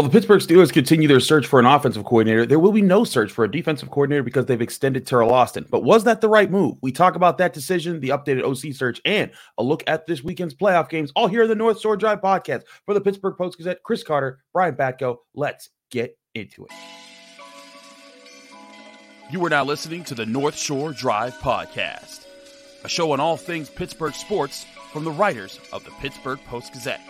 [0.00, 3.04] While the Pittsburgh Steelers continue their search for an offensive coordinator, there will be no
[3.04, 5.66] search for a defensive coordinator because they've extended Teryl Austin.
[5.68, 6.78] But was that the right move?
[6.80, 10.54] We talk about that decision, the updated OC search, and a look at this weekend's
[10.54, 13.82] playoff games, all here in the North Shore Drive podcast for the Pittsburgh Post Gazette.
[13.82, 15.18] Chris Carter, Brian Batko.
[15.34, 16.72] Let's get into it.
[19.30, 22.24] You are now listening to the North Shore Drive podcast,
[22.84, 27.02] a show on all things Pittsburgh sports from the writers of the Pittsburgh Post Gazette,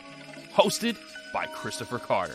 [0.52, 0.96] hosted
[1.32, 2.34] by Christopher Carter.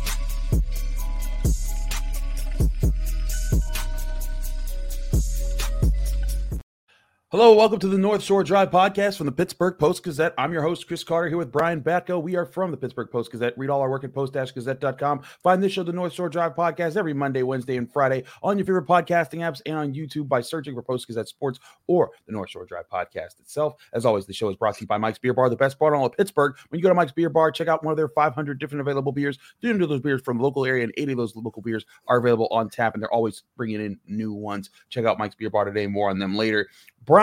[7.31, 10.33] Hello, welcome to the North Shore Drive podcast from the Pittsburgh Post Gazette.
[10.37, 12.21] I'm your host, Chris Carter, here with Brian Batko.
[12.21, 13.57] We are from the Pittsburgh Post Gazette.
[13.57, 15.21] Read all our work at post-gazette.com.
[15.41, 18.65] Find this show, the North Shore Drive podcast, every Monday, Wednesday, and Friday on your
[18.65, 22.49] favorite podcasting apps and on YouTube by searching for Post Gazette Sports or the North
[22.49, 23.75] Shore Drive podcast itself.
[23.93, 25.93] As always, the show is brought to you by Mike's Beer Bar, the best bar
[25.93, 26.57] in all of Pittsburgh.
[26.67, 29.13] When you go to Mike's Beer Bar, check out one of their 500 different available
[29.13, 29.39] beers.
[29.61, 32.49] 300 of those beers from local area, and 80 of those local beers are available
[32.51, 34.69] on tap, and they're always bringing in new ones.
[34.89, 35.87] Check out Mike's Beer Bar today.
[35.87, 36.67] More on them later.
[37.03, 37.20] Brian,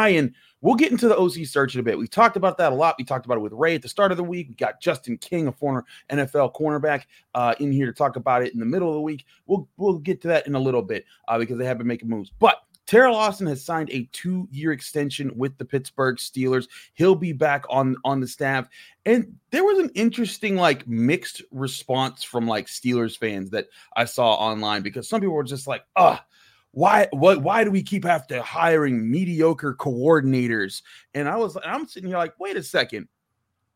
[0.60, 1.98] we'll get into the OC search in a bit.
[1.98, 2.96] We talked about that a lot.
[2.98, 4.48] We talked about it with Ray at the start of the week.
[4.48, 7.04] We got Justin King, a former NFL cornerback,
[7.34, 9.24] uh, in here to talk about it in the middle of the week.
[9.46, 12.08] We'll we'll get to that in a little bit uh, because they have been making
[12.08, 12.30] moves.
[12.38, 16.68] But Teryl Austin has signed a two-year extension with the Pittsburgh Steelers.
[16.94, 18.66] He'll be back on on the staff,
[19.04, 24.34] and there was an interesting like mixed response from like Steelers fans that I saw
[24.34, 26.24] online because some people were just like, "Ah."
[26.72, 30.82] Why what why do we keep after hiring mediocre coordinators?
[31.14, 33.08] And I was I'm sitting here like, wait a second.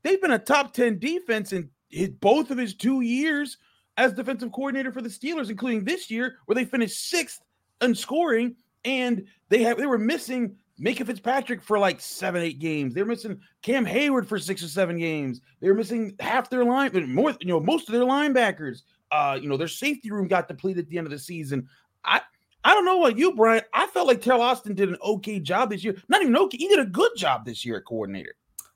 [0.03, 3.59] They've been a top 10 defense in his, both of his two years
[3.97, 7.41] as defensive coordinator for the Steelers, including this year, where they finished sixth
[7.81, 12.95] in scoring, and they have they were missing Minkah Fitzpatrick for like seven, eight games.
[12.95, 15.41] They're missing Cam Heyward for six or seven games.
[15.61, 18.83] They're missing half their line, more, you know, most of their linebackers.
[19.11, 21.69] Uh, you know, their safety room got depleted at the end of the season.
[22.05, 22.23] I
[22.65, 23.63] I don't know what you, Brian.
[23.75, 25.97] I felt like Teryl Austin did an okay job this year.
[26.09, 26.59] Not even okay.
[26.59, 28.35] He did a good job this year at coordinator.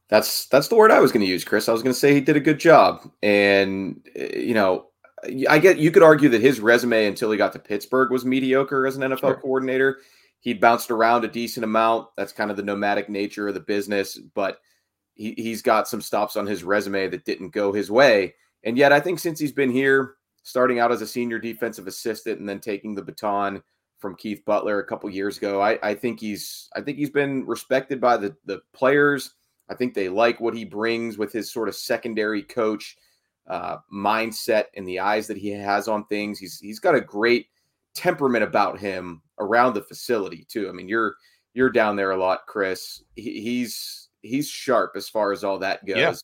[0.08, 1.68] That's that's the word I was going to use, Chris.
[1.68, 4.86] I was going to say he did a good job, and eh, you know,
[5.48, 8.86] I get you could argue that his resume until he got to Pittsburgh was mediocre
[8.86, 9.34] as an NFL sure.
[9.36, 9.98] coordinator.
[10.40, 12.08] He bounced around a decent amount.
[12.16, 14.60] That's kind of the nomadic nature of the business, but
[15.14, 18.34] he, he's got some stops on his resume that didn't go his way.
[18.62, 20.14] And yet, I think since he's been here,
[20.44, 23.60] starting out as a senior defensive assistant and then taking the baton
[24.06, 25.60] from Keith Butler a couple years ago.
[25.60, 29.34] I, I think he's I think he's been respected by the the players.
[29.68, 32.96] I think they like what he brings with his sort of secondary coach
[33.48, 36.38] uh, mindset and the eyes that he has on things.
[36.38, 37.48] He's he's got a great
[37.94, 40.68] temperament about him around the facility too.
[40.68, 41.16] I mean, you're
[41.52, 43.02] you're down there a lot, Chris.
[43.16, 45.96] He, he's he's sharp as far as all that goes.
[45.96, 46.14] Yeah.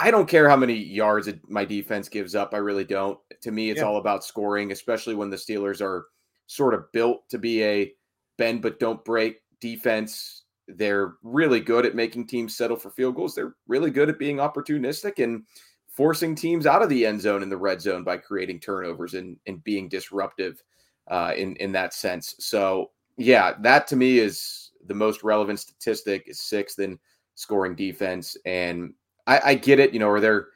[0.00, 2.54] I don't care how many yards my defense gives up.
[2.54, 3.20] I really don't.
[3.42, 3.86] To me, it's yeah.
[3.86, 6.06] all about scoring, especially when the Steelers are
[6.46, 7.92] sort of built to be a
[8.38, 10.44] bend but don't break defense.
[10.68, 13.34] They're really good at making teams settle for field goals.
[13.34, 15.44] They're really good at being opportunistic and
[15.88, 19.36] forcing teams out of the end zone in the red zone by creating turnovers and,
[19.46, 20.62] and being disruptive
[21.08, 22.34] uh, in, in that sense.
[22.38, 26.98] So, yeah, that to me is the most relevant statistic is sixth in
[27.34, 28.36] scoring defense.
[28.46, 28.94] And
[29.26, 29.92] I, I get it.
[29.92, 30.48] You know, are there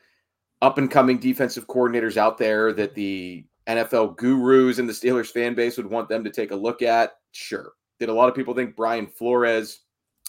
[0.63, 5.55] up and coming defensive coordinators out there that the NFL gurus in the Steelers fan
[5.55, 7.17] base would want them to take a look at?
[7.33, 7.73] Sure.
[7.99, 9.81] Did a lot of people think Brian Flores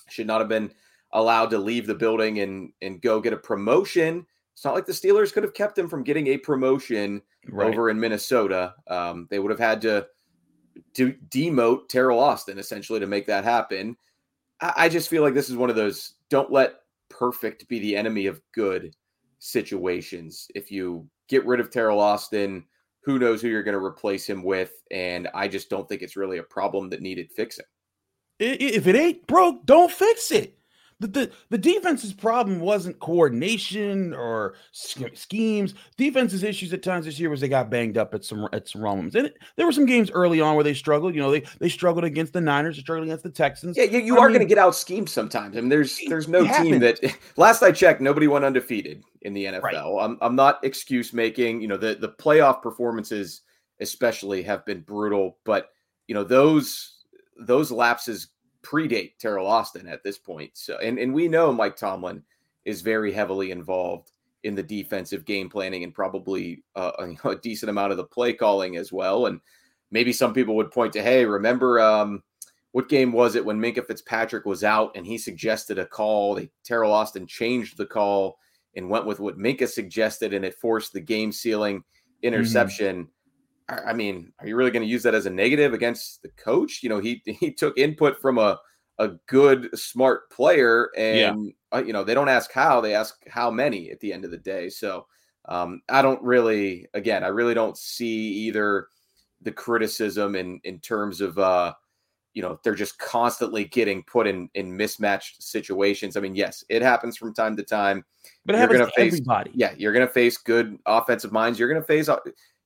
[0.10, 0.72] should not have been
[1.14, 4.26] allowed to leave the building and and go get a promotion?
[4.54, 7.68] It's not like the Steelers could have kept him from getting a promotion right.
[7.68, 8.74] over in Minnesota.
[8.88, 10.08] Um, they would have had to
[10.94, 13.96] to demote Teryl Austin essentially to make that happen.
[14.60, 16.80] I just feel like this is one of those don't let
[17.10, 18.96] perfect be the enemy of good
[19.40, 20.48] situations.
[20.56, 22.66] If you get rid of Teryl Austin,
[23.08, 24.84] who knows who you're going to replace him with?
[24.92, 27.64] And I just don't think it's really a problem that needed fixing.
[28.38, 30.57] If it ain't broke, don't fix it
[31.00, 35.76] the, the, the defense's problem wasn't coordination or schemes.
[35.96, 38.82] Defense's issues at times this year was they got banged up at some at some
[38.82, 41.14] moments, and it, there were some games early on where they struggled.
[41.14, 43.78] You know, they they struggled against the Niners, they struggled against the Texans.
[43.78, 45.56] Yeah, you, you are going to get out schemed sometimes.
[45.56, 47.00] I mean, there's there's no team that.
[47.38, 49.62] Last I checked, nobody went undefeated in the NFL.
[49.62, 49.76] Right.
[49.76, 51.62] I'm I'm not excuse making.
[51.62, 53.42] You know, the the playoff performances
[53.80, 55.70] especially have been brutal, but
[56.08, 57.04] you know those
[57.40, 58.30] those lapses
[58.68, 60.52] predate Teryl Austin at this point.
[60.54, 62.24] So, and, and we know Mike Tomlin
[62.66, 64.12] is very heavily involved
[64.44, 68.34] in the defensive game planning and probably uh, a, a, decent amount of the play
[68.34, 69.28] calling as well.
[69.28, 69.40] And
[69.92, 72.24] maybe some people would point to, hey, remember um,
[72.72, 76.36] what game was it when Minkah Fitzpatrick was out and he suggested a call?
[76.36, 78.38] They, Teryl Austin changed the call
[78.76, 82.28] and went with what Minkah suggested, and it forced the game sealing mm-hmm.
[82.28, 82.98] interception.
[82.98, 83.12] Mm-hmm.
[83.70, 86.82] I mean, are you really going to use that as a negative against the coach?
[86.82, 88.60] You know, he he took input from a
[89.00, 91.52] a good, smart player, and yeah.
[91.78, 94.32] uh, you know they don't ask how, they ask how many at the end of
[94.32, 94.70] the day.
[94.70, 95.06] So
[95.46, 98.88] um, I don't really, again, I really don't see either
[99.42, 101.74] the criticism in in terms of uh,
[102.34, 106.18] you know they're just constantly getting put in in mismatched situations.
[106.18, 108.04] I mean, yes, it happens from time to time,
[108.46, 109.52] but it you're happens to face, everybody.
[109.54, 111.60] Yeah, you're going to face good offensive minds.
[111.60, 112.18] You're going to face uh,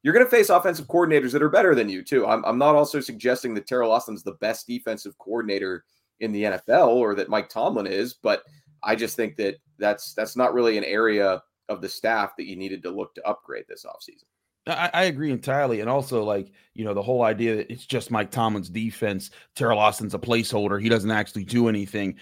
[0.03, 2.25] you're going to face offensive coordinators that are better than you too.
[2.25, 5.85] I'm, I'm not also suggesting that Teryl Austin's the best defensive coordinator
[6.19, 8.43] in the NFL or that Mike Tomlin is, but
[8.83, 12.55] I just think that that's that's not really an area of the staff that you
[12.55, 14.25] needed to look to upgrade this offseason.
[14.67, 15.79] I, I, agree entirely.
[15.79, 19.31] And also, like, you know, the whole idea that it's just Mike Tomlin's defense.
[19.55, 20.79] Teryl Austin's a placeholder.
[20.79, 22.15] He doesn't actually do anything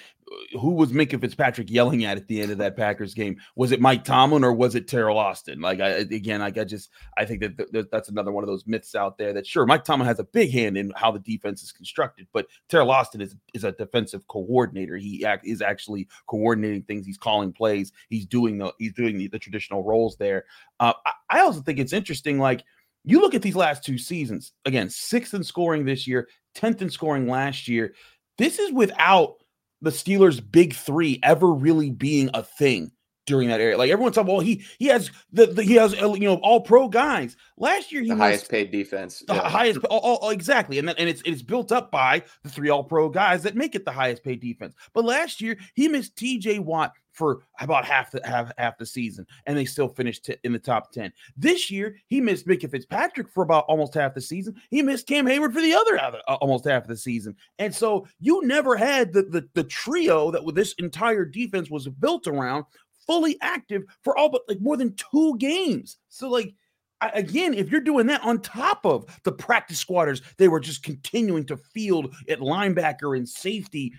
[0.59, 3.37] who was Minkah Fitzpatrick yelling at at the end of that Packers game?
[3.55, 5.61] Was it Mike Tomlin or was it Teryl Austin?
[5.61, 8.65] Like, I again, like I just I think that th- that's another one of those
[8.67, 11.63] myths out there that sure Mike Tomlin has a big hand in how the defense
[11.63, 14.97] is constructed, but Teryl Austin is is a defensive coordinator.
[14.97, 17.05] He act, is actually coordinating things.
[17.05, 17.91] He's calling plays.
[18.09, 20.45] He's doing the he's doing the, the traditional roles there.
[20.79, 22.63] Uh, I, I also think it's interesting, like.
[23.05, 26.89] You look at these last two seasons again, sixth in scoring this year, 10th in
[26.89, 27.93] scoring last year.
[28.37, 29.35] This is without
[29.81, 32.91] the Steelers' big three ever really being a thing
[33.29, 33.77] during that area.
[33.77, 36.89] Like everyone's talking, well, he he has the, the he has you know all pro
[36.89, 37.37] guys.
[37.57, 39.47] Last year he the highest paid defense, the yeah.
[39.47, 42.83] highest all, all, exactly, and then, and it's it's built up by the three all
[42.83, 44.73] pro guys that make it the highest paid defense.
[44.93, 46.59] But last year he missed T.J.
[46.59, 50.53] Watt for about half the half, half the season, and they still finished t- in
[50.53, 51.11] the top ten.
[51.37, 54.55] This year he missed Minkah Fitzpatrick for about almost half the season.
[54.71, 58.07] He missed Cam Heyward for the other uh, almost half of the season, and so
[58.19, 62.63] you never had the the, the trio that this entire defense was built around
[63.05, 65.97] fully active for all but like more than two games.
[66.07, 66.53] So like
[67.01, 71.45] again, if you're doing that on top of the practice squatters, they were just continuing
[71.47, 73.93] to field at linebacker and safety.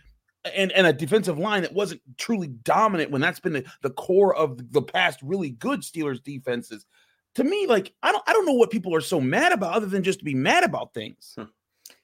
[0.57, 4.35] And, and a defensive line that wasn't truly dominant when that's been the, the core
[4.35, 6.87] of the past really good Steelers defenses.
[7.35, 9.87] To me, like I don't I don't know what people are so mad about other
[9.87, 11.35] than just to be mad about things.
[11.37, 11.45] Hmm.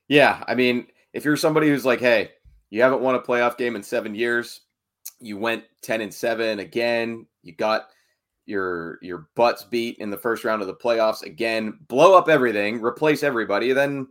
[0.09, 2.31] Yeah, I mean, if you're somebody who's like, hey,
[2.71, 4.61] you haven't won a playoff game in seven years,
[5.19, 7.27] you went 10 and 7 again.
[7.43, 7.88] You got
[8.45, 11.78] your your butts beat in the first round of the playoffs again.
[11.88, 14.07] Blow up everything, replace everybody, then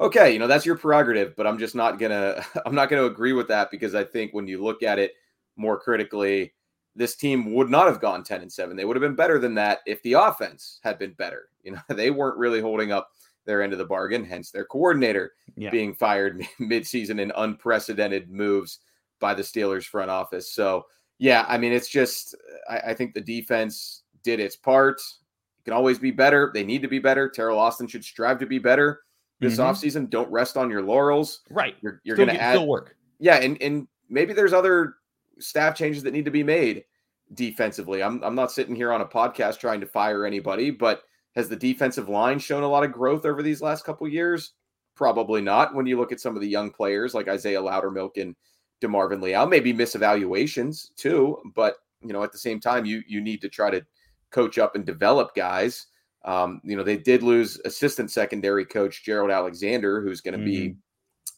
[0.00, 3.32] okay, you know, that's your prerogative, but I'm just not to I'm not to agree
[3.32, 5.12] with that because I think when you look at it
[5.56, 6.52] more critically,
[6.96, 8.76] this team would not have gone 10 and 7.
[8.76, 11.48] They would have been better than that if the offense had been better.
[11.64, 13.08] You know, they weren't really holding up
[13.46, 15.70] their end of the bargain, hence their coordinator yeah.
[15.70, 18.80] being fired midseason in unprecedented moves
[19.18, 20.52] by the Steelers front office.
[20.52, 20.84] So
[21.18, 22.34] yeah, I mean, it's just
[22.68, 25.00] I, I think the defense did its part.
[25.58, 26.50] It can always be better.
[26.52, 27.30] They need to be better.
[27.30, 29.03] Teryl Austin should strive to be better
[29.40, 29.62] this mm-hmm.
[29.62, 30.10] offseason.
[30.10, 31.40] Don't rest on your laurels.
[31.50, 31.76] Right.
[31.80, 32.96] You're, you're going to add still work.
[33.18, 34.96] Yeah, and and maybe there's other
[35.38, 36.84] staff changes that need to be made
[37.34, 38.02] defensively.
[38.02, 41.02] I'm I'm not sitting here on a podcast trying to fire anybody, but
[41.34, 44.52] has the defensive line shown a lot of growth over these last couple years?
[44.94, 45.74] Probably not.
[45.74, 48.36] When you look at some of the young players like Isaiah Loudermilk and
[48.84, 49.46] DeMarvin Leal.
[49.46, 53.70] Maybe misevaluations too, but you know, at the same time, you you need to try
[53.70, 53.84] to
[54.30, 55.86] coach up and develop guys.
[56.24, 60.72] Um, you know, they did lose assistant secondary coach Gerald Alexander, who's going to mm-hmm.
[60.72, 60.76] be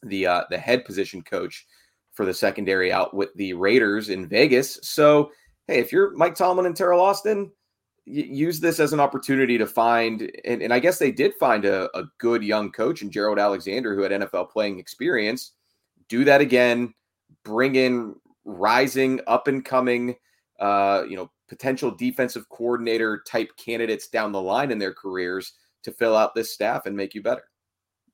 [0.02, 1.66] the uh, the head position coach
[2.12, 4.78] for the secondary out with the Raiders in Vegas.
[4.82, 5.30] So,
[5.66, 7.50] hey, if you're Mike Tomlin and Teryl Austin,
[8.04, 11.90] use this as an opportunity to find, and, and I guess they did find a,
[11.98, 15.52] a good young coach in Gerald Alexander who had NFL playing experience.
[16.08, 16.94] Do that again
[17.46, 20.16] bring in rising, up and coming,
[20.60, 25.52] uh, you know, potential defensive coordinator type candidates down the line in their careers
[25.84, 27.44] to fill out this staff and make you better.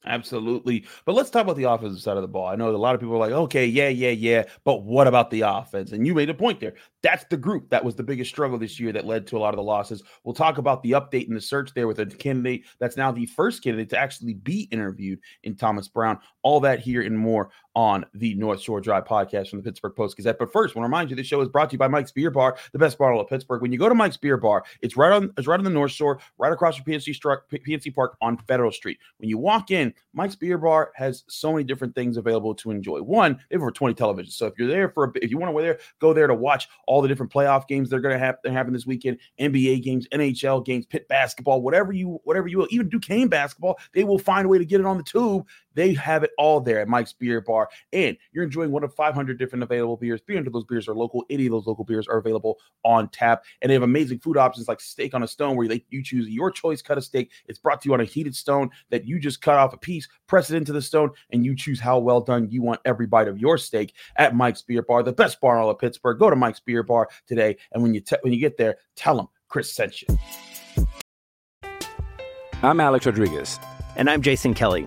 [0.05, 0.85] Absolutely.
[1.05, 2.49] But let's talk about the offensive side of the ball.
[2.49, 4.45] I know a lot of people are like, okay, yeah, yeah, yeah.
[4.65, 5.93] But what about the offense?
[5.93, 6.75] And you made a point there.
[7.03, 9.55] That's the group that was the biggest struggle this year that led to a lot
[9.55, 10.03] of the losses.
[10.25, 13.27] We'll talk about the update in the search there with a candidate that's now the
[13.27, 16.19] first candidate to actually be interviewed in Thomas Brown.
[16.43, 20.17] All that here and more on the North Shore Drive podcast from the Pittsburgh Post
[20.17, 20.39] Gazette.
[20.39, 22.11] But first, I want to remind you this show is brought to you by Mike's
[22.11, 23.63] Beer Bar, the best bar of Pittsburgh.
[23.63, 25.93] When you go to Mike's Beer Bar, it's right on it's right on the North
[25.93, 27.19] Shore, right across from PNC,
[27.51, 28.99] PNC Park on Federal Street.
[29.19, 33.01] When you walk in, Mike's Beer Bar has so many different things available to enjoy.
[33.01, 34.33] One, they have over 20 televisions.
[34.33, 36.35] So if you're there for a if you want to go there, go there to
[36.35, 39.83] watch all the different playoff games they're going to have they're having this weekend, NBA
[39.83, 44.19] games, NHL games, pit basketball, whatever you whatever you will, even Duquesne basketball, they will
[44.19, 45.47] find a way to get it on the tube.
[45.75, 47.69] They have it all there at Mike's Beer Bar.
[47.93, 50.21] And you're enjoying one of 500 different available beers.
[50.27, 51.25] 300 of those beers are local.
[51.31, 53.45] 80 of those local beers are available on tap.
[53.61, 56.29] And they have amazing food options like steak on a stone where you, you choose
[56.29, 57.31] your choice cut of steak.
[57.47, 60.09] It's brought to you on a heated stone that you just cut off a piece,
[60.27, 63.29] press it into the stone, and you choose how well done you want every bite
[63.29, 66.19] of your steak at Mike's Beer Bar, the best bar in all of Pittsburgh.
[66.19, 67.57] Go to Mike's Beer Bar today.
[67.73, 70.09] And when you, te- when you get there, tell them Chris sent you.
[72.63, 73.59] I'm Alex Rodriguez.
[73.97, 74.87] And I'm Jason Kelly.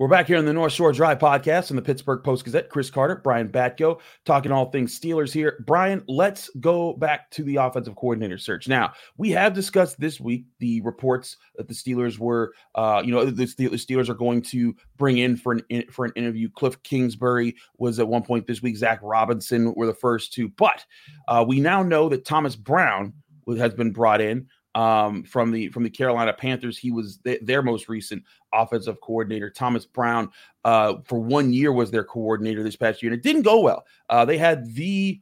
[0.00, 2.70] We're back here on the North Shore Drive podcast on the Pittsburgh Post Gazette.
[2.70, 5.62] Chris Carter, Brian Batko, talking all things Steelers here.
[5.66, 8.66] Brian, let's go back to the offensive coordinator search.
[8.66, 13.26] Now, we have discussed this week the reports that the Steelers were, uh, you know,
[13.26, 16.48] the Steelers are going to bring in for an in, for an interview.
[16.48, 18.78] Cliff Kingsbury was at one point this week.
[18.78, 20.82] Zach Robinson were the first two, but
[21.28, 23.12] uh, we now know that Thomas Brown
[23.58, 26.78] has been brought in um, from the from the Carolina Panthers.
[26.78, 29.50] He was th- their most recent offensive coordinator.
[29.50, 30.30] Thomas Brown,
[30.64, 33.84] uh, for one year, was their coordinator this past year, and it didn't go well.
[34.08, 35.20] Uh, they had the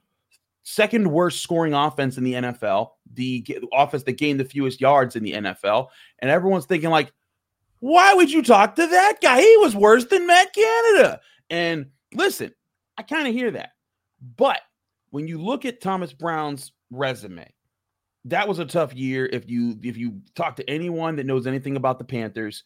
[0.63, 5.23] second worst scoring offense in the NFL, the offense that gained the fewest yards in
[5.23, 7.13] the NFL, and everyone's thinking like,
[7.81, 9.41] why would you talk to that guy?
[9.41, 11.21] He was worse than Matt Canada.
[11.49, 12.53] And listen,
[12.97, 13.71] I kind of hear that,
[14.37, 14.61] but
[15.11, 17.49] when you look at Thomas Brown's resume
[18.29, 19.27] that was a tough year.
[19.27, 22.65] If you if you talk to anyone that knows anything about the Panthers,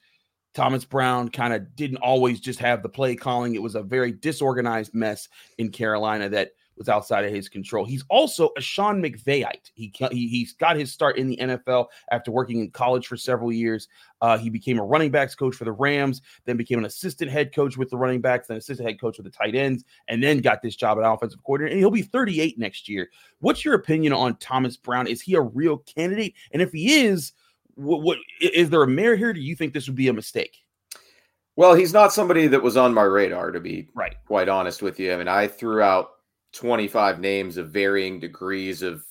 [0.55, 3.55] Thomas Brown kind of didn't always just have the play calling.
[3.55, 5.29] It was a very disorganized mess
[5.59, 7.85] in Carolina that was outside of his control.
[7.85, 9.71] He's also a Sean McVayite.
[9.75, 13.53] He, he he's got his start in the NFL after working in college for several
[13.53, 13.89] years.
[14.21, 17.55] Uh, he became a running backs coach for the Rams, then became an assistant head
[17.55, 20.39] coach with the running backs, then assistant head coach with the tight ends, and then
[20.39, 21.73] got this job at offensive coordinator.
[21.73, 23.11] And he'll be 38 next year.
[23.41, 25.07] What's your opinion on Thomas Brown?
[25.07, 26.35] Is he a real candidate?
[26.53, 27.33] And if he is,
[27.75, 29.33] what, what is there a merit here?
[29.33, 30.57] Do you think this would be a mistake?
[31.57, 34.15] Well, he's not somebody that was on my radar, to be Right.
[34.27, 35.13] quite honest with you.
[35.13, 36.11] I mean, I threw out
[36.53, 39.05] 25 names of varying degrees of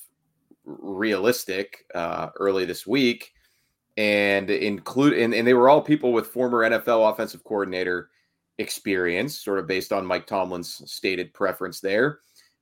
[0.64, 3.32] realistic uh, early this week,
[3.96, 8.10] and include and, and they were all people with former NFL offensive coordinator
[8.58, 12.20] experience, sort of based on Mike Tomlin's stated preference there.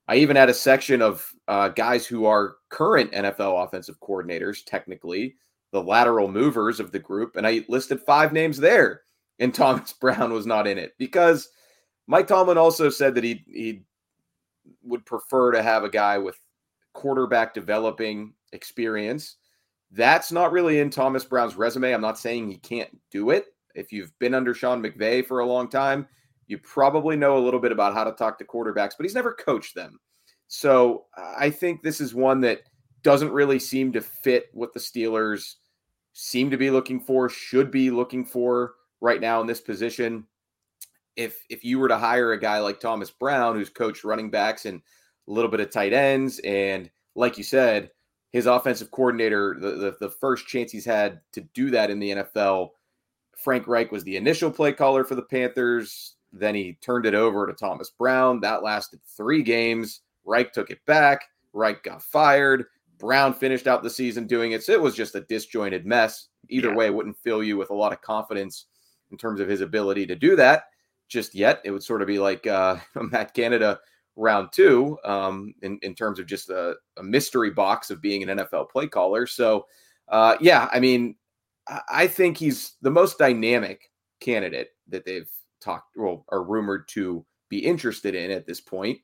[0.09, 5.37] I even had a section of uh, guys who are current NFL offensive coordinators, technically
[5.73, 9.03] the lateral movers of the group, and I listed five names there,
[9.39, 11.49] and Thomas Brown was not in it because
[12.07, 13.83] Mike Tomlin also said that he he
[14.83, 16.39] would prefer to have a guy with
[16.93, 19.37] quarterback developing experience.
[19.93, 21.93] That's not really in Thomas Brown's resume.
[21.93, 23.47] I'm not saying he can't do it.
[23.75, 26.07] If you've been under Sean McVay for a long time,
[26.47, 29.33] you probably know a little bit about how to talk to quarterbacks, but he's never
[29.33, 29.99] coached them.
[30.49, 32.62] So I think this is one that
[33.02, 35.57] doesn't really seem to fit what the Steelers
[36.12, 40.26] seem to be looking for, should be looking for right now in this position.
[41.16, 44.66] If if you were to hire a guy like Thomas Brown, who's coached running backs
[44.66, 44.80] and
[45.28, 47.90] a little bit of tight ends, and like you said,
[48.33, 52.11] his offensive coordinator, the, the, the first chance he's had to do that in the
[52.11, 52.71] NFL,
[53.37, 56.14] Frank Reich was the initial play caller for the Panthers.
[56.33, 58.40] Then he turned it over to Thomas Brown.
[58.40, 60.02] That lasted three games.
[60.25, 61.23] Reich took it back.
[61.52, 62.66] Reich got fired.
[63.00, 64.62] Brown finished out the season doing it.
[64.62, 66.28] So it was just a disjointed mess.
[66.49, 66.75] Either Yeah.
[66.76, 68.66] way, it wouldn't fill you with a lot of confidence
[69.11, 70.64] in terms of his ability to do that
[71.09, 71.61] just yet.
[71.64, 73.80] It would sort of be like uh, Matt Canada
[74.16, 78.38] round two um, in, in terms of just a, a, mystery box of being an
[78.38, 79.26] NFL play caller.
[79.26, 79.66] So,
[80.09, 81.16] uh, yeah, I mean,
[81.88, 83.90] I think he's the most dynamic
[84.21, 85.30] candidate that they've
[85.61, 88.99] talked or are rumored to be interested in at this point.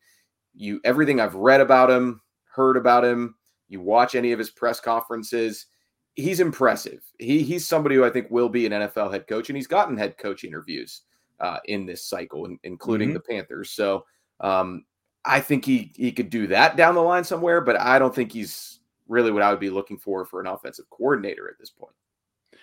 [0.54, 2.20] You everything I've read about him,
[2.52, 3.36] heard about him,
[3.68, 5.66] you watch any of his press conferences,
[6.14, 7.02] he's impressive.
[7.18, 9.96] He he's somebody who I think will be an NFL head coach, and he's gotten
[9.96, 11.02] head coach interviews
[11.40, 13.14] uh, in this cycle, including mm-hmm.
[13.14, 13.70] the Panthers.
[13.70, 14.04] So
[14.40, 14.84] um,
[15.24, 18.32] I think he he could do that down the line somewhere, but I don't think
[18.32, 21.94] he's really what I would be looking for for an offensive coordinator at this point.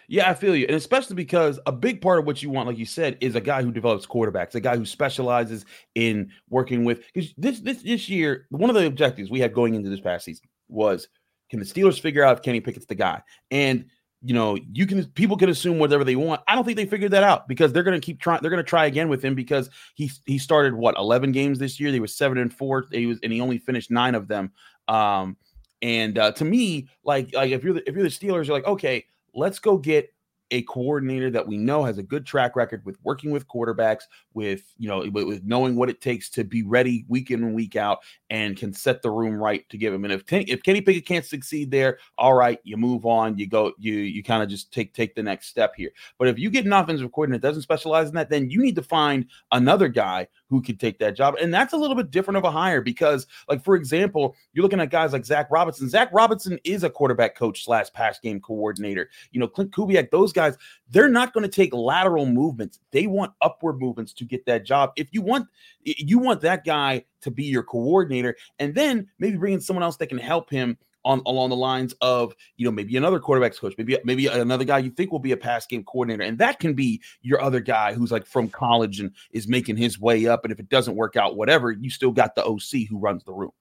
[0.09, 0.65] Yeah, I feel you.
[0.67, 3.41] And especially because a big part of what you want, like you said, is a
[3.41, 8.09] guy who develops quarterbacks, a guy who specializes in working with because this this this
[8.09, 11.07] year, one of the objectives we had going into this past season was
[11.49, 13.21] can the Steelers figure out if Kenny Pickett's the guy?
[13.51, 13.85] And
[14.25, 16.41] you know, you can people can assume whatever they want.
[16.47, 18.39] I don't think they figured that out because they're going to keep trying.
[18.41, 21.79] They're going to try again with him because he he started what eleven games this
[21.79, 21.91] year.
[21.91, 22.85] They was seven and four.
[22.91, 24.51] He was and he only finished nine of them.
[24.87, 25.35] Um,
[25.81, 28.65] and uh, to me, like like if you're the, if you're the Steelers, you're like,
[28.65, 29.05] okay,
[29.35, 30.13] let's go get
[30.53, 34.03] a coordinator that we know has a good track record with working with quarterbacks,
[34.35, 37.55] with you know, with, with knowing what it takes to be ready week in and
[37.55, 40.05] week out, and can set the room right to give him.
[40.05, 43.37] And if if Kenny Pickett can't succeed there, all right, you move on.
[43.37, 45.89] You go, you you kind of just take take the next step here.
[46.19, 48.75] But if you get an offensive coordinator that doesn't specialize in that, then you need
[48.75, 51.35] to find another guy who can take that job.
[51.41, 54.79] And that's a little bit different of a hire because, like for example, you're looking
[54.79, 55.89] at guys like Zach Robinson.
[55.89, 59.09] Zach Robinson is a quarterback coach slash pass game coordinator.
[59.31, 60.55] You know, Klint Kubiak, those guys
[60.91, 62.79] they're not going to take lateral movements.
[62.91, 64.91] They want upward movements to get that job.
[64.95, 65.47] If you want
[65.81, 69.97] you want that guy to be your coordinator and then maybe bring in someone else
[69.97, 73.73] that can help him on along the lines of you know maybe another quarterbacks coach
[73.77, 76.73] maybe maybe another guy you think will be a pass game coordinator and that can
[76.73, 80.51] be your other guy who's like from college and is making his way up and
[80.51, 83.51] if it doesn't work out whatever you still got the OC who runs the room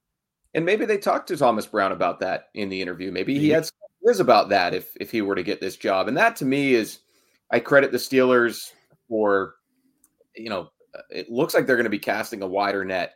[0.54, 3.68] and maybe they talked to Thomas Brown about that in the interview maybe he had
[4.04, 6.08] is about that if if he were to get this job.
[6.08, 7.00] And that to me is
[7.50, 8.72] I credit the Steelers
[9.08, 9.54] for
[10.34, 13.14] you know, uh, it looks like they're going to be casting a wider net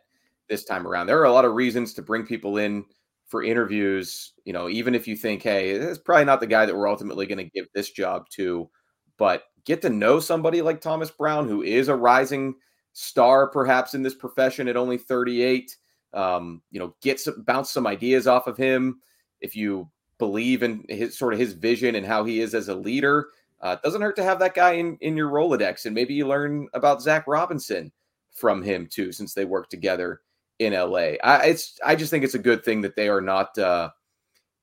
[0.49, 1.07] this time around.
[1.07, 2.85] There are a lot of reasons to bring people in
[3.27, 6.75] for interviews, you know, even if you think, hey, it's probably not the guy that
[6.75, 8.69] we're ultimately going to give this job to,
[9.17, 12.55] but get to know somebody like Thomas Brown, who is a rising
[12.93, 15.75] star perhaps in this profession at only 38.
[16.13, 19.01] Um, you know, get some bounce some ideas off of him.
[19.41, 22.75] If you believe in his sort of his vision and how he is as a
[22.75, 23.27] leader.
[23.61, 26.27] Uh, it doesn't hurt to have that guy in, in your Rolodex, and maybe you
[26.27, 27.91] learn about Zach Robinson
[28.31, 30.21] from him too, since they work together
[30.59, 31.15] in LA.
[31.23, 33.57] I it's I just think it's a good thing that they are not.
[33.57, 33.89] Uh,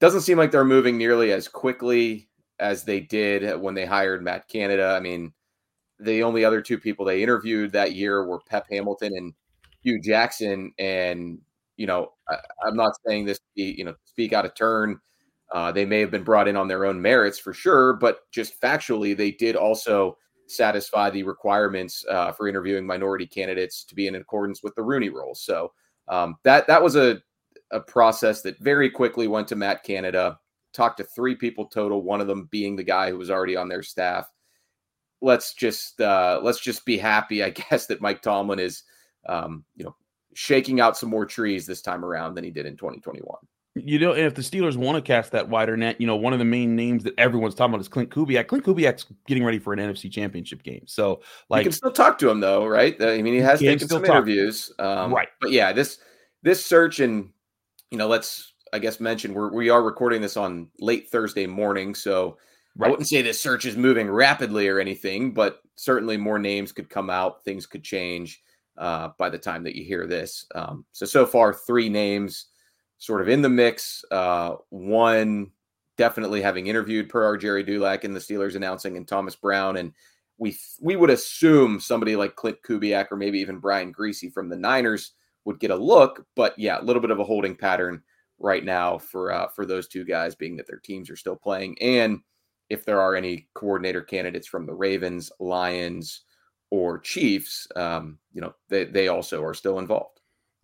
[0.01, 2.29] doesn't seem like they're moving nearly as quickly
[2.59, 4.95] as they did when they hired Matt Canada.
[4.97, 5.33] I mean,
[5.99, 9.33] the only other two people they interviewed that year were Pep Hamilton and
[9.83, 11.39] Hue Jackson, and
[11.77, 15.01] you know, I, am not saying this, you know, speak out of turn
[15.55, 18.61] uh, they may have been brought in on their own merits for sure, but just
[18.61, 24.17] factually, they did also satisfy the requirements uh, for interviewing minority candidates to be in
[24.17, 25.35] accordance with the Rooney Rule.
[25.35, 25.73] So
[26.09, 27.23] um, that that was a
[27.71, 30.38] a process that very quickly went to Matt Canada.
[30.73, 33.69] Talked to three people total, one of them being the guy who was already on
[33.69, 34.29] their staff.
[35.21, 38.83] Let's just uh, let's just be happy, I guess, that Mike Tomlin is
[39.27, 39.97] um, you know
[40.35, 43.37] shaking out some more trees this time around than he did in 2021.
[43.77, 46.33] You know, and if the Steelers want to cast that wider net, you know, one
[46.33, 48.47] of the main names that everyone's talking about is Klint Kubiak.
[48.47, 52.17] Klint Kubiak's getting ready for an NFC Championship game, so like, you can still talk
[52.19, 53.01] to him though, right?
[53.03, 55.29] I mean, he has taken some interviews, um, right?
[55.41, 55.99] But yeah, this
[56.43, 57.31] this search and
[57.91, 61.97] you know, let's I guess mention we're we are recording this on late Thursday morning,
[61.97, 62.39] so
[62.77, 62.87] right.
[62.87, 66.89] I wouldn't say this search is moving rapidly or anything, but certainly more names could
[66.89, 68.41] come out, things could change
[68.79, 70.47] uh, by the time that you hear this.
[70.55, 72.47] Um, so so far, three names
[72.99, 74.05] sort of in the mix.
[74.11, 75.51] Uh, one
[75.97, 79.77] definitely having interviewed per our Gerry Dulac and the Steelers announcing and Thomas Brown.
[79.77, 79.93] And
[80.39, 84.57] we we would assume somebody like Klint Kubiak or maybe even Brian Griese from the
[84.57, 85.13] Niners
[85.45, 86.27] would get a look.
[86.35, 88.03] But yeah, a little bit of a holding pattern
[88.39, 91.81] right now for uh, for those two guys, being that their teams are still playing,
[91.81, 92.21] and
[92.71, 96.23] if there are any coordinator candidates from the Ravens, Lions,
[96.71, 100.13] or Chiefs, um, you know, they they also are still involved.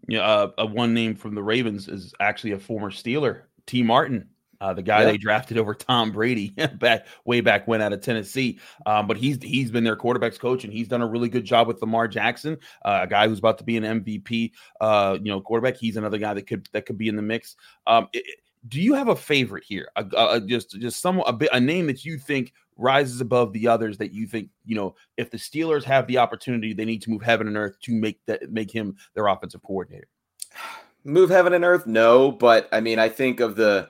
[0.08, 4.28] Yeah, uh, uh, one name from the Ravens is actually a former Steeler, Tee Martin,
[4.60, 8.58] uh, the guy they drafted over Tom Brady back way back when out of Tennessee.
[8.84, 11.66] Um, but he's he's been their quarterbacks coach and he's done a really good job
[11.66, 14.52] with Lamar Jackson, uh, a guy who's about to be an MVP.
[14.80, 15.76] Uh, you know, quarterback.
[15.76, 17.56] He's another guy that could that could be in the mix.
[17.86, 18.24] Um, it,
[18.68, 19.88] do you have a favorite here?
[20.46, 24.12] just just some a, bit, a name that you think rises above the others that
[24.12, 27.46] you think, you know, if the Steelers have the opportunity, they need to move heaven
[27.46, 30.08] and earth to make that make him their offensive coordinator?
[31.02, 32.30] Move heaven and earth, no.
[32.30, 33.88] But I mean, I think of the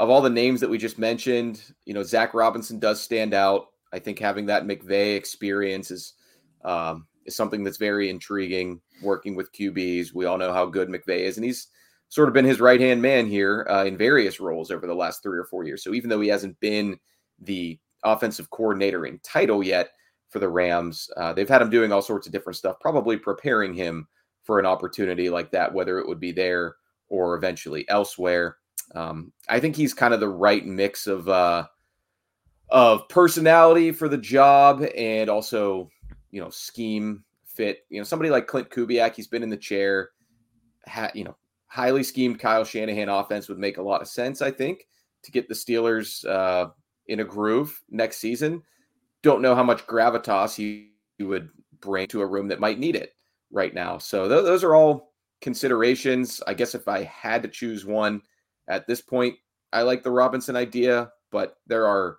[0.00, 3.66] of all the names that we just mentioned, you know, Zach Robinson does stand out.
[3.92, 6.14] I think having that McVay experience is
[6.64, 8.80] um, is something that's very intriguing.
[9.02, 11.68] Working with QBs, we all know how good McVay is, and he's
[12.08, 15.22] sort of been his right hand man here uh, in various roles over the last
[15.22, 15.84] three or four years.
[15.84, 16.98] So even though he hasn't been
[17.40, 19.90] the offensive coordinator in title yet
[20.28, 23.72] for the Rams, uh, they've had him doing all sorts of different stuff, probably preparing
[23.74, 24.06] him
[24.42, 26.76] for an opportunity like that, whether it would be there
[27.08, 28.56] or eventually elsewhere.
[28.94, 31.66] Um, I think he's kind of the right mix of uh,
[32.70, 35.90] of personality for the job and also
[36.30, 37.84] you know scheme fit.
[37.90, 40.10] You know, somebody like Klint Kubiak, he's been in the chair.
[40.86, 44.40] Ha, you know, highly schemed Kyle Shanahan offense would make a lot of sense.
[44.40, 44.86] I think
[45.22, 46.70] to get the Steelers uh,
[47.08, 48.62] in a groove next season.
[49.22, 52.96] Don't know how much gravitas he, he would bring to a room that might need
[52.96, 53.14] it
[53.50, 53.98] right now.
[53.98, 56.42] So th- those are all considerations.
[56.46, 58.22] I guess if I had to choose one
[58.68, 59.36] at this point,
[59.72, 62.18] I like the Robinson idea, but there are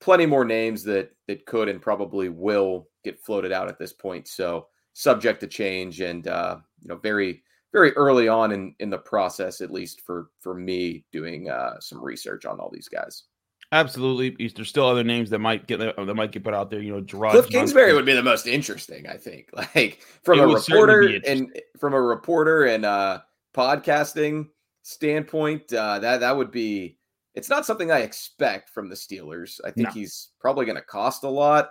[0.00, 4.28] plenty more names that that could and probably will get floated out at this point.
[4.28, 8.98] So subject to change and uh, you know very very early on in in the
[8.98, 13.24] process, at least for for me doing uh, some research on all these guys.
[13.72, 14.48] Absolutely.
[14.54, 16.80] There's still other names that might get that might get put out there.
[16.80, 19.50] You know, Gerard Cliff Kingsbury would be the most interesting, I think.
[19.74, 23.20] Like from it a reporter and from a reporter and uh
[23.54, 24.48] podcasting
[24.82, 26.98] standpoint, uh that that would be
[27.34, 29.60] it's not something I expect from the Steelers.
[29.64, 29.92] I think no.
[29.94, 31.68] he's probably going to cost a lot.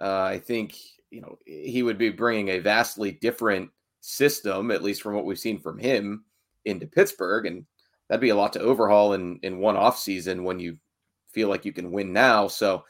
[0.00, 0.74] Uh, I think
[1.10, 5.38] you know he would be bringing a vastly different system, at least from what we've
[5.38, 6.24] seen from him,
[6.64, 7.64] into Pittsburgh, and
[8.08, 10.78] that'd be a lot to overhaul in in one off season when you
[11.38, 12.48] feel like you can win now.
[12.48, 12.84] So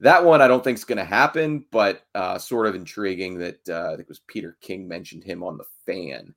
[0.00, 3.60] that one I don't think is going to happen, but uh, sort of intriguing that
[3.68, 6.34] uh, I think it was Peter King mentioned him on the fan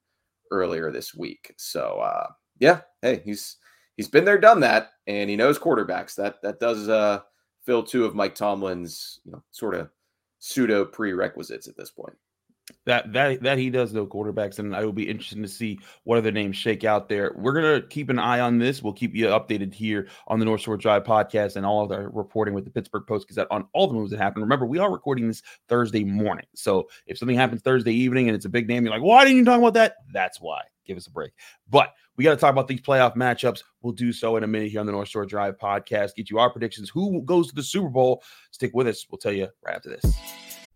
[0.52, 1.54] earlier this week.
[1.58, 2.28] So uh,
[2.60, 3.56] yeah, hey, he's
[3.96, 6.16] he's been there, done that, and he knows quarterbacks.
[6.16, 7.22] That that does uh,
[7.66, 9.90] fill two of Mike Tomlin's you know sort of
[10.40, 12.18] pseudo prerequisites at this point
[12.86, 16.18] that that that he does know quarterbacks, and I will be interested to see what
[16.18, 17.34] other names shake out there.
[17.36, 18.82] We're gonna keep an eye on this.
[18.82, 22.10] We'll keep you updated here on the North Shore Drive podcast and all of our
[22.10, 24.42] reporting with the Pittsburgh Post Gazette on all the moves that happen.
[24.42, 28.46] Remember, we are recording this Thursday morning, so if something happens Thursday evening and it's
[28.46, 29.96] a big name, you're like, why didn't you talk about that?
[30.12, 30.62] That's why.
[30.86, 31.32] Give us a break.
[31.70, 33.64] But we got to talk about these playoff matchups.
[33.82, 36.16] We'll do so in a minute here on the North Shore Drive podcast.
[36.16, 36.90] Get you our predictions.
[36.90, 38.22] Who goes to the Super Bowl?
[38.52, 39.06] Stick with us.
[39.10, 40.14] We'll tell you right after this.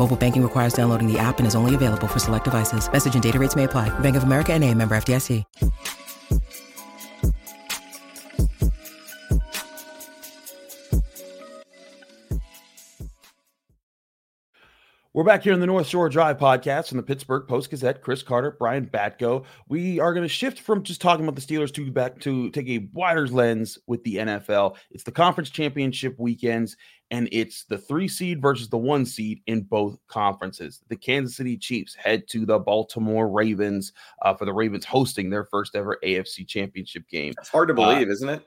[0.00, 2.90] Mobile banking requires downloading the app and is only available for select devices.
[2.90, 3.90] Message and data rates may apply.
[4.00, 5.44] Bank of America and a member FDIC.
[15.12, 18.00] We're back here in the North Shore Drive podcast from the Pittsburgh Post Gazette.
[18.00, 19.44] Chris Carter, Brian Batko.
[19.68, 22.68] We are going to shift from just talking about the Steelers to back to take
[22.68, 24.76] a wider lens with the NFL.
[24.92, 26.76] It's the conference championship weekends,
[27.10, 30.80] and it's the three seed versus the one seed in both conferences.
[30.88, 33.92] The Kansas City Chiefs head to the Baltimore Ravens
[34.22, 37.34] uh, for the Ravens hosting their first ever AFC championship game.
[37.38, 38.46] It's hard to believe, uh, isn't it?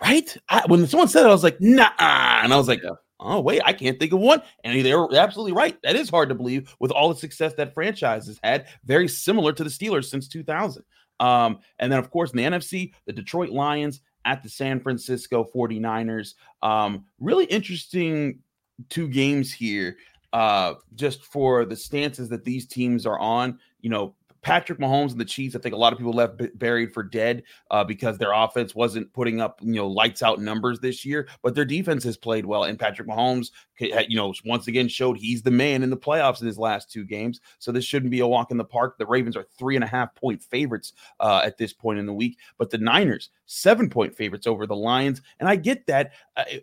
[0.00, 0.36] Right?
[0.48, 1.90] I, when someone said it, I was like, nah.
[1.98, 2.90] And I was like, yeah
[3.24, 4.42] oh wait, I can't think of one.
[4.64, 5.78] And they're absolutely right.
[5.82, 9.52] That is hard to believe with all the success that franchise has had, very similar
[9.52, 10.82] to the Steelers since 2000.
[11.20, 15.46] Um, and then of course in the NFC, the Detroit Lions at the San Francisco
[15.54, 16.34] 49ers.
[16.62, 18.40] Um, really interesting
[18.88, 19.96] two games here.
[20.32, 25.20] Uh, just for the stances that these teams are on, you know, Patrick Mahomes and
[25.20, 28.32] the Chiefs, I think a lot of people left buried for dead uh, because their
[28.32, 32.16] offense wasn't putting up, you know, lights out numbers this year, but their defense has
[32.16, 32.64] played well.
[32.64, 36.48] And Patrick Mahomes, you know, once again showed he's the man in the playoffs in
[36.48, 37.40] his last two games.
[37.60, 38.98] So this shouldn't be a walk in the park.
[38.98, 42.12] The Ravens are three and a half point favorites uh, at this point in the
[42.12, 45.22] week, but the Niners, seven point favorites over the Lions.
[45.38, 46.12] And I get that.
[46.36, 46.60] I,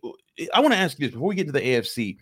[0.53, 2.17] I want to ask you this before we get to the AFC.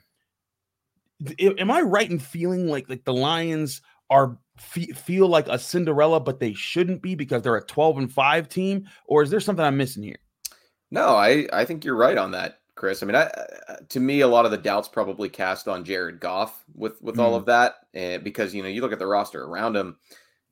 [1.40, 6.40] Am I right in feeling like like the Lions are feel like a Cinderella, but
[6.40, 8.88] they shouldn't be because they're a 12 and 5 team?
[9.06, 10.20] Or is there something I'm missing here?
[10.92, 13.04] No, I, I think you're right on that, Chris.
[13.04, 13.30] I mean, I,
[13.90, 17.24] to me, a lot of the doubts probably cast on Jared Goff with with mm.
[17.24, 19.98] all of that, and because you know you look at the roster around him,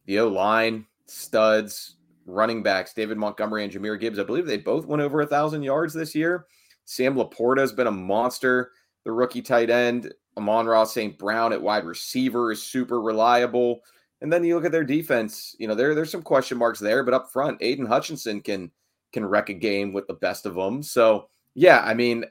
[0.05, 4.19] the O line, studs, running backs, David Montgomery and Jahmyr Gibbs.
[4.19, 6.47] I believe they both went over a thousand yards this year.
[6.85, 8.71] Sam LaPorta has been a monster.
[9.05, 11.17] The rookie tight end, Amon-Ra St.
[11.17, 13.81] Brown at wide receiver is super reliable.
[14.21, 17.03] And then you look at their defense, you know, there, there's some question marks there,
[17.03, 18.71] but up front, Aidan Hutchinson can
[19.11, 20.83] can wreck a game with the best of them.
[20.83, 22.25] So yeah, I mean,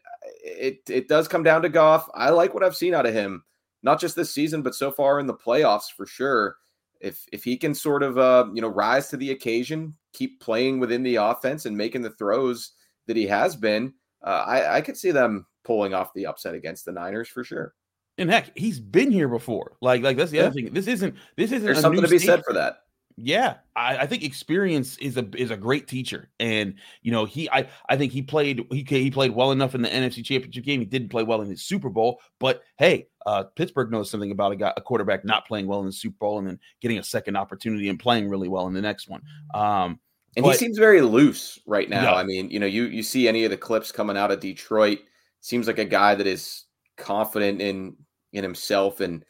[0.45, 2.09] it it does come down to Goff.
[2.15, 3.43] I like what I've seen out of him,
[3.83, 6.57] not just this season, but so far in the playoffs for sure.
[7.01, 10.79] If if he can sort of uh, you know rise to the occasion, keep playing
[10.79, 12.73] within the offense and making the throws
[13.07, 16.85] that he has been, uh, I I could see them pulling off the upset against
[16.85, 17.75] the Niners for sure.
[18.17, 19.77] And heck, he's been here before.
[19.81, 20.45] Like like that's the yeah.
[20.45, 20.73] other thing.
[20.73, 22.79] This isn't this isn't There's something to be said for that.
[23.17, 27.49] Yeah, I, I, think experience is a is a great teacher, and you know he
[27.49, 30.81] I I think he played he he played well enough in the NFC Championship game.
[30.81, 34.51] He didn't play well in the Super Bowl, but hey, uh, Pittsburgh knows something about
[34.51, 37.05] a guy a quarterback not playing well in the Super Bowl and then getting a
[37.05, 39.23] second opportunity and playing really well in the next one.
[39.55, 40.01] Um,
[40.37, 42.03] and but, he seems very loose right now.
[42.03, 42.15] Yeah.
[42.15, 44.99] I mean, you know, you you see any of the clips coming out of Detroit,
[45.41, 46.65] seems like a guy that is
[46.97, 47.97] confident in
[48.35, 49.25] in himself and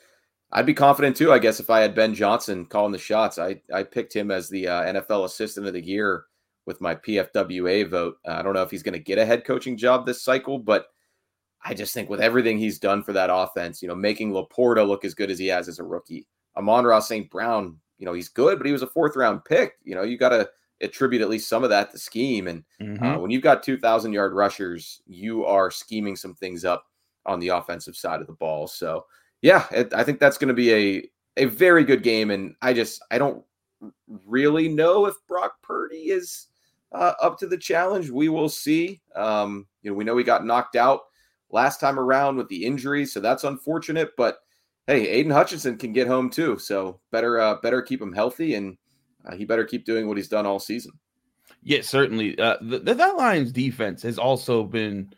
[0.53, 3.39] I'd be confident too, I guess, if I had Ben Johnson calling the shots.
[3.39, 6.27] I I picked him as the uh, NFL Assistant of the Year
[6.65, 8.19] with my PFWA vote.
[8.27, 10.59] Uh, I don't know if he's going to get a head coaching job this cycle,
[10.59, 10.87] but
[11.65, 15.05] I just think with everything he's done for that offense, you know, making LaPorta look
[15.05, 17.29] as good as he has as a rookie, Amon-Ra St.
[17.31, 19.75] Brown, you know, he's good, but he was a fourth round pick.
[19.83, 20.49] You know, you got to
[20.81, 22.49] attribute at least some of that to scheme.
[22.49, 23.05] And uh, mm-hmm.
[23.05, 26.85] uh, when you've got 2,000 yard rushers, you are scheming some things up
[27.27, 28.67] on the offensive side of the ball.
[28.67, 29.07] So,
[29.43, 32.73] yeah, it, I think that's going to be a a very good game, and I
[32.73, 33.45] just I don't
[34.25, 36.47] really know if Brock Purdy is
[36.93, 38.11] uh, up to the challenge.
[38.11, 39.01] We will see.
[39.15, 41.01] Um, you know, we know he got knocked out
[41.51, 44.11] last time around with the injury, so that's unfortunate.
[44.17, 44.39] But
[44.87, 48.77] hey, Aidan Hutchinson can get home too, so better uh, better keep him healthy, and
[49.27, 50.93] uh, he better keep doing what he's done all season.
[51.63, 52.39] Yeah, certainly.
[52.39, 55.13] Uh, the, that Lions defense has also been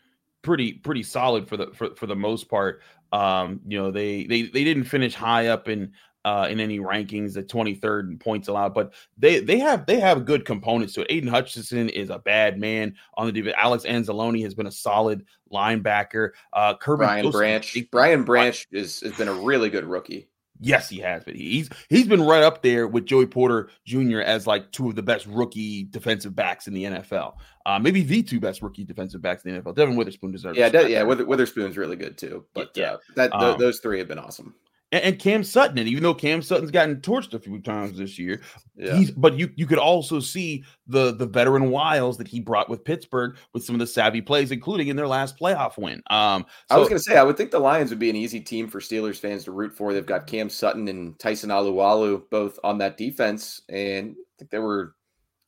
[0.47, 2.81] pretty pretty solid for the for, for the most part.
[3.13, 5.93] Um, you know, they they they didn't finish high up in
[6.25, 10.25] uh, in any rankings, the 23rd in points allowed, but they they have they have
[10.25, 11.09] good components to it.
[11.11, 13.57] Aidan Hutchinson is a bad man on the defense.
[13.59, 16.31] Alex Anzalone has been a solid linebacker.
[16.53, 20.29] Uh, Kerby Brian Branch, Brian Branch is has been a really good rookie.
[20.61, 24.21] Yes, he has, but he's he's been right up there with Joey Porter Jr.
[24.21, 27.35] as like two of the best rookie defensive backs in the NFL.
[27.65, 29.75] Uh, maybe the two best rookie defensive backs in the NFL.
[29.75, 30.59] Devon Witherspoon deserves.
[30.59, 32.45] Yeah, yeah, Witherspoon's really good too.
[32.55, 34.55] But yeah, uh, that th- um, those three have been awesome
[34.93, 35.79] and, and, Cam Sutton.
[35.79, 38.41] And even though Cam Sutton's gotten torched a few times this year,
[38.77, 38.97] yeah.
[38.97, 42.85] he's but you you could also see the the veteran wiles that he brought with
[42.85, 46.03] Pittsburgh with some of the savvy plays, including in their last playoff win.
[46.11, 48.17] Um, so, I was going to say I would think the Lions would be an
[48.17, 49.93] easy team for Steelers fans to root for.
[49.93, 54.59] They've got Cam Sutton and Tyson Alualu both on that defense, and I think they
[54.59, 54.95] were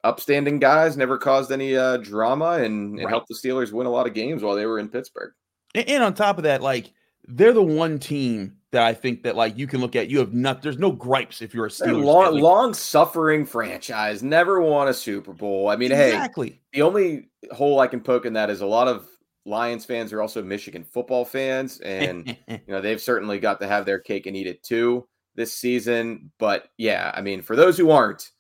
[0.05, 3.09] upstanding guys, never caused any uh, drama, and, and right.
[3.09, 5.33] helped the Steelers win a lot of games while they were in Pittsburgh.
[5.74, 6.92] And, and on top of that, like
[7.29, 10.09] they're the one team that I think that like you can look at.
[10.09, 10.62] You have not.
[10.62, 14.23] There's no gripes if you're a Steelers long, long suffering franchise.
[14.23, 15.69] Never won a Super Bowl.
[15.69, 16.51] I mean, exactly.
[16.51, 19.07] hey, the only hole I can poke in that is a lot of
[19.45, 23.87] Lions fans are also Michigan football fans, and you know they've certainly got to have
[23.87, 26.31] their cake and eat it too this season.
[26.38, 28.31] But yeah, I mean, for those who aren't,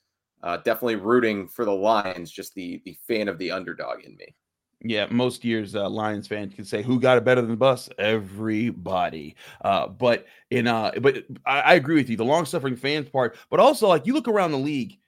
[0.42, 2.30] uh, definitely rooting for the Lions.
[2.30, 4.34] Just the the fan of the underdog in me.
[4.84, 7.88] Yeah, most years uh, Lions fans can say who got it better than the bus?
[7.98, 9.34] Everybody.
[9.64, 13.36] Uh, but in uh, but I, I agree with you, the long suffering fans part,
[13.50, 14.98] but also like you look around the league,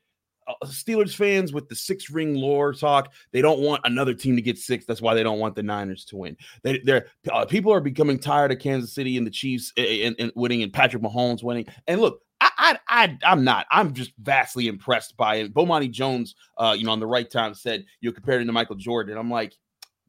[0.49, 4.43] uh, Steelers fans with the six ring lore talk, they don't want another team to
[4.43, 4.87] get six.
[4.87, 6.37] That's why they don't want the Niners to win.
[6.65, 10.33] They, they're uh, people are becoming tired of Kansas City and the Chiefs and, and
[10.35, 11.67] winning and Patrick Mahomes winning.
[11.87, 13.66] And look, I, I, I, am not.
[13.70, 15.55] I'm just vastly impressed by it.
[15.55, 18.76] Bomani Jones, uh, you know, on the right time said you compared him to Michael
[18.76, 19.18] Jordan.
[19.18, 19.55] I'm like,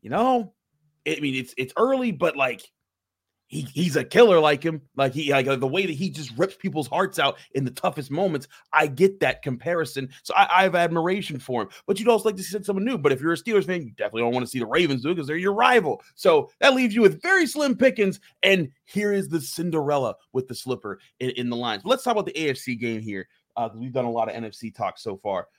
[0.01, 0.53] you know,
[1.07, 2.69] I mean, it's it's early, but like
[3.51, 4.81] he, he's a killer like him.
[4.95, 8.09] Like he like the way that he just rips people's hearts out in the toughest
[8.09, 8.47] moments.
[8.71, 10.09] I get that comparison.
[10.23, 11.69] So I, I have admiration for him.
[11.85, 12.97] But you'd also like to see someone new.
[12.97, 15.09] But if you're a Steelers fan, you definitely don't want to see the Ravens do
[15.09, 16.01] it because they're your rival.
[16.15, 18.21] So that leaves you with very slim pickings.
[18.41, 21.83] And here is the Cinderella with the slipper in, in the lines.
[21.83, 23.27] But let's talk about the AFC game here.
[23.57, 25.49] Uh, we've done a lot of NFC talk so far.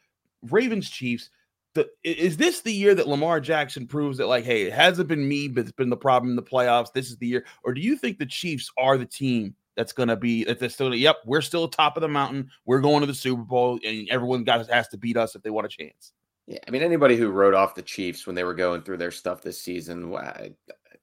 [0.51, 1.29] Ravens Chiefs
[1.75, 5.27] the, is this the year that Lamar Jackson proves that, like, hey, it hasn't been
[5.27, 6.93] me, but it's been the problem in the playoffs?
[6.93, 10.09] This is the year, or do you think the Chiefs are the team that's going
[10.09, 10.95] to be that they're still?
[10.95, 12.51] Yep, we're still top of the mountain.
[12.67, 15.51] We're going to the Super Bowl, and everyone got has to beat us if they
[15.51, 16.13] want a chance.
[16.47, 19.13] Yeah, I mean, anybody who wrote off the Chiefs when they were going through their
[19.13, 20.51] stuff this season, I,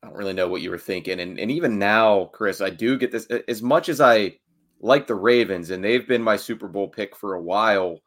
[0.03, 1.19] I don't really know what you were thinking.
[1.19, 4.37] And and even now, Chris, I do get this as much as I
[4.81, 8.01] like the Ravens, and they've been my Super Bowl pick for a while.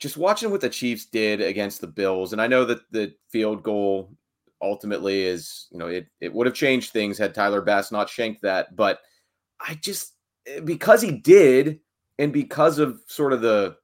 [0.00, 3.62] Just watching what the Chiefs did against the Bills, and I know that the field
[3.62, 4.10] goal
[4.62, 8.42] ultimately is, you know, it it would have changed things had Tyler Bass not shanked
[8.42, 9.00] that, but
[9.60, 10.14] I just
[10.64, 11.80] because he did,
[12.18, 13.76] and because of sort of the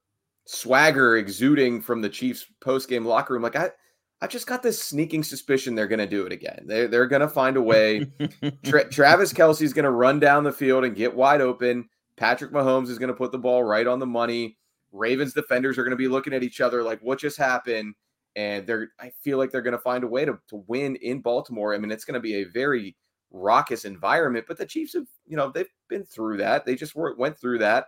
[0.45, 3.71] swagger exuding from the Chiefs post game locker room, like I.
[4.19, 6.63] I just got this sneaking suspicion they're going to do it again.
[6.65, 8.07] They're, they're going to find a way.
[8.65, 11.87] Tra- Travis Kelce's going to run down the field and get wide open.
[12.15, 14.57] Patrick Mahomes is going to put the ball right on the money.
[14.91, 17.95] Ravens defenders are going to be looking at each other like, what just happened?
[18.35, 21.21] And they're, I feel like they're going to find a way to, to win in
[21.21, 21.73] Baltimore.
[21.73, 22.95] I mean, it's going to be a very
[23.31, 26.65] raucous environment, but the Chiefs have, you know, they've been through that.
[26.65, 27.87] They just were, went through that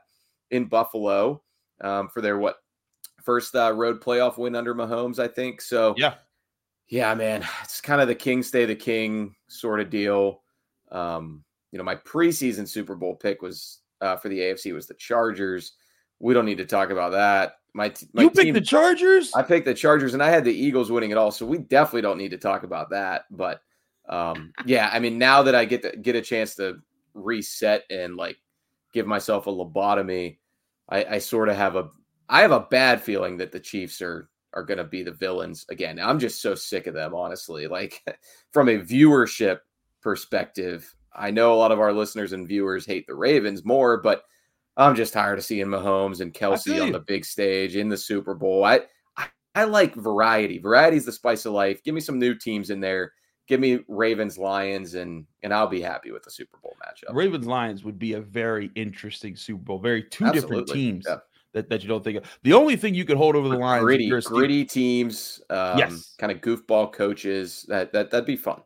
[0.51, 1.41] in Buffalo
[1.81, 2.57] um, for their what
[3.23, 5.61] first uh, road playoff win under Mahomes, I think.
[5.61, 6.15] So yeah,
[6.87, 10.41] yeah, man, it's kind of the king stay the king sort of deal.
[10.91, 14.95] Um, you know, my preseason Super Bowl pick was uh, for the AFC was the
[14.95, 15.73] Chargers.
[16.19, 17.55] We don't need to talk about that.
[17.73, 19.31] My, my you picked team, the Chargers.
[19.33, 21.31] I picked the Chargers, and I had the Eagles winning it all.
[21.31, 23.25] So we definitely don't need to talk about that.
[23.29, 23.61] But
[24.07, 26.79] um, yeah, I mean, now that I get to get a chance to
[27.13, 28.37] reset and like
[28.93, 30.37] give myself a lobotomy,
[30.89, 31.89] I, I sort of have a
[32.27, 35.65] I have a bad feeling that the Chiefs are are going to be the villains
[35.69, 35.99] again.
[35.99, 37.67] I'm just so sick of them, honestly.
[37.67, 38.03] Like
[38.51, 39.59] from a viewership
[40.01, 44.23] perspective, I know a lot of our listeners and viewers hate the Ravens more, but
[44.79, 48.33] I'm just tired of seeing Mahomes and Kelce on the big stage in the Super
[48.33, 48.63] Bowl.
[48.63, 48.81] I,
[49.17, 50.57] I I like variety.
[50.57, 51.83] Variety is the spice of life.
[51.83, 53.13] Give me some new teams in there.
[53.47, 57.13] Give me Ravens Lions and and I'll be happy with the Super Bowl matchup.
[57.13, 59.79] Ravens Lions would be a very interesting Super Bowl.
[59.79, 60.61] Very two Absolutely.
[60.61, 61.05] different teams.
[61.07, 61.17] Yeah
[61.53, 62.39] that, that you don't think of.
[62.43, 66.31] The only thing you could hold over the line gritty, gritty teams, um, yes, kind
[66.31, 67.65] of goofball coaches.
[67.67, 68.61] That that that'd be fun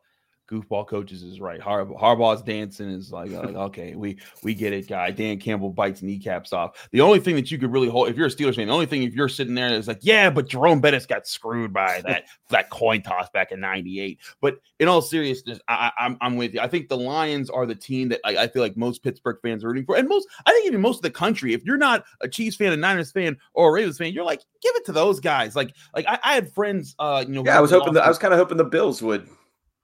[0.50, 1.60] goofball coaches is right.
[1.60, 5.10] Har- Harbaugh's dancing is like, like, okay, we we get it, guy.
[5.10, 6.88] Dan Campbell bites kneecaps off.
[6.92, 8.86] The only thing that you could really hold, if you're a Steelers fan, the only
[8.86, 12.24] thing if you're sitting there is like, yeah, but Jerome Bettis got screwed by that
[12.50, 14.18] that coin toss back in '98.
[14.40, 16.60] But in all seriousness, I, am I'm, I'm with you.
[16.60, 19.64] I think the Lions are the team that I, I, feel like most Pittsburgh fans
[19.64, 21.54] are rooting for, and most I think even most of the country.
[21.54, 24.40] If you're not a Chiefs fan, a Niners fan, or a Ravens fan, you're like,
[24.62, 25.56] give it to those guys.
[25.56, 28.08] Like like I, I had friends, uh, you know, yeah, I was hoping that I
[28.08, 29.28] was kind of hoping the Bills would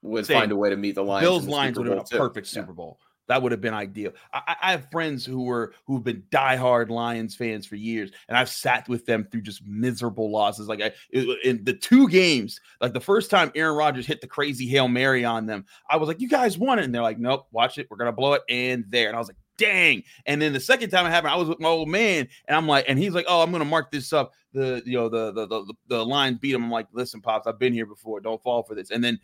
[0.02, 0.40] would Same.
[0.40, 1.26] find a way to meet the Lions.
[1.26, 2.98] Bills Lions would have been a perfect Super Bowl.
[3.30, 4.10] That would have been ideal.
[4.34, 8.48] I, I, have friends who were who've been diehard Lions fans for years, and I've
[8.48, 10.66] sat with them through just miserable losses.
[10.66, 14.66] Like I, in the two games, like the first time Aaron Rodgers hit the crazy
[14.66, 17.46] hail mary on them, I was like, "You guys won it," and they're like, "Nope,
[17.52, 20.52] watch it, we're gonna blow it." And there, and I was like, "Dang!" And then
[20.52, 22.98] the second time it happened, I was with my old man, and I'm like, and
[22.98, 26.04] he's like, "Oh, I'm gonna mark this up." The you know the the the, the
[26.04, 26.64] Lions beat him.
[26.64, 28.20] I'm like, "Listen, pops, I've been here before.
[28.20, 29.20] Don't fall for this." And then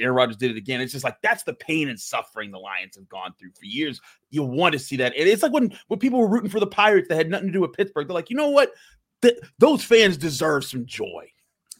[0.00, 0.80] Aaron Rodgers did it again.
[0.80, 4.00] It's just like that's the pain and suffering the Lions have gone through for years.
[4.30, 5.14] You want to see that.
[5.16, 7.52] And it's like when when people were rooting for the Pirates that had nothing to
[7.52, 8.08] do with Pittsburgh.
[8.08, 8.72] They're like, you know what?
[9.22, 11.30] Th- those fans deserve some joy.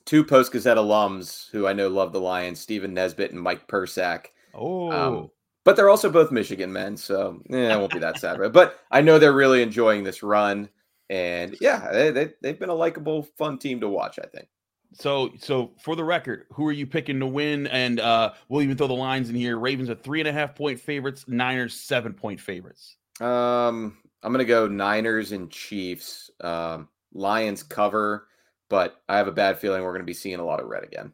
[0.05, 4.27] Two Post Gazette alums who I know love the Lions, Stephen Nesbitt and Mike Persak.
[4.55, 4.91] Oh.
[4.91, 5.31] Um,
[5.65, 8.39] but they're also both Michigan men, so yeah, it won't be that sad.
[8.39, 8.53] Right?
[8.53, 10.69] But I know they're really enjoying this run.
[11.11, 14.49] And yeah, they, they, they've been a likable, fun team to watch, I think.
[14.93, 17.67] So, so for the record, who are you picking to win?
[17.69, 19.59] And uh, we'll even throw the lines in here.
[19.59, 21.25] Ravens are three and a half point favorites.
[21.29, 22.97] Niners seven point favorites.
[23.21, 26.31] Um, I'm gonna go Niners and Chiefs.
[26.41, 28.29] Um, Lions cover,
[28.69, 31.13] but I have a bad feeling we're gonna be seeing a lot of red again.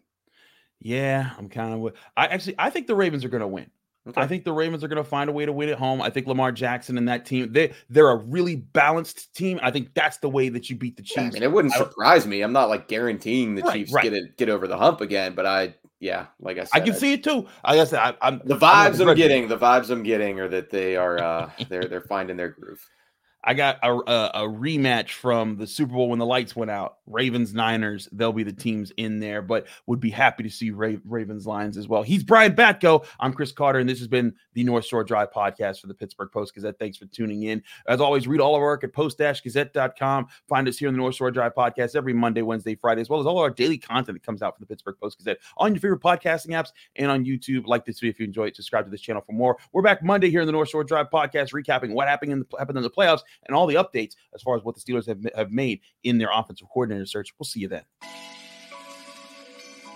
[0.80, 1.94] Yeah, I'm kind of.
[2.16, 3.70] I actually I think the Ravens are gonna win.
[4.08, 4.20] Okay.
[4.20, 6.00] I think the Ravens are going to find a way to win at home.
[6.00, 9.58] I think Lamar Jackson and that team, they they're a really balanced team.
[9.62, 11.16] I think that's the way that you beat the Chiefs.
[11.16, 12.42] Yeah, I mean, it wouldn't surprise me.
[12.42, 14.04] I'm not like guaranteeing the right, Chiefs right.
[14.04, 16.94] get it get over the hump again, but I yeah, like I said, I can
[16.94, 17.46] see it too.
[17.64, 19.48] I guess I, am the vibes I'm, I'm getting.
[19.48, 22.86] The vibes I'm getting are that they are uh they're they're finding their groove.
[23.48, 26.98] I got a, a, a, rematch from the Super Bowl when the lights went out.
[27.06, 30.96] Ravens Niners, they'll be the teams in there, but would be happy to see Ra-
[31.04, 32.02] Ravens Lions as well.
[32.02, 33.06] He's Brian Batko.
[33.20, 36.32] I'm Chris Carter, and this has been the North Shore Drive podcast for the Pittsburgh
[36.32, 36.80] Post Gazette.
[36.80, 37.62] Thanks for tuning in.
[37.86, 40.26] As always, read all of our work at post-gazette.com.
[40.48, 43.20] Find us here on the North Shore Drive podcast every Monday, Wednesday, Friday, as well
[43.20, 45.80] as all our daily content that comes out from the Pittsburgh Post Gazette on your
[45.80, 47.68] favorite podcasting apps and on YouTube.
[47.68, 48.56] Like this video if you enjoy it.
[48.56, 49.56] Subscribe to this channel for more.
[49.72, 52.58] We're back Monday here in the North Shore Drive podcast, recapping what happened in the,
[52.58, 55.18] happened in the playoffs and all the updates as far as what the Steelers have,
[55.34, 57.32] have made in their offensive coordinator search.
[57.38, 57.82] We'll see you then.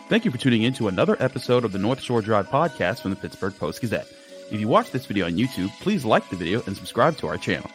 [0.09, 3.13] Thank you for tuning in to another episode of the North Shore Drive podcast from
[3.13, 4.09] the Pittsburgh Post Gazette.
[4.51, 7.39] If you watch this video on YouTube, please like the video and subscribe to our
[7.39, 7.71] channel.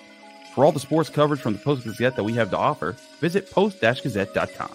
[0.54, 3.50] For all the sports coverage from the Post Gazette that we have to offer, visit
[3.50, 4.74] post-gazette.com.